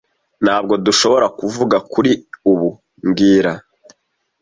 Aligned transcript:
Ntabwo 0.43 0.73
dushobora 0.85 1.27
kuvuga 1.39 1.77
kuri 1.91 2.11
ubu 2.51 2.69
mbwira 3.07 3.51